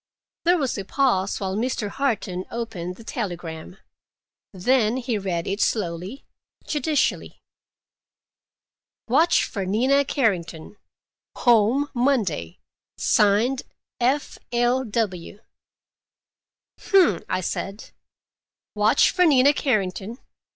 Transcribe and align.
There 0.45 0.57
was 0.57 0.79
a 0.79 0.83
pause 0.83 1.39
while 1.39 1.55
Mr. 1.55 1.89
Harton 1.89 2.45
opened 2.49 2.95
the 2.95 3.03
telegram. 3.03 3.77
Then 4.51 4.97
he 4.97 5.19
read 5.19 5.45
it 5.45 5.61
slowly, 5.61 6.25
judicially. 6.65 7.39
"'Watch 9.07 9.43
for 9.43 9.63
Nina 9.63 10.03
Carrington. 10.03 10.75
Home 11.35 11.87
Monday. 11.93 12.57
Signed 12.97 13.61
F. 13.99 14.39
L. 14.51 14.85
W.'" 14.85 15.39
"Hum!" 16.85 17.23
I 17.29 17.41
said. 17.41 17.91
"'Watch 18.73 19.11
for 19.11 19.23
Nina 19.27 19.53
Carrington. 19.53 20.17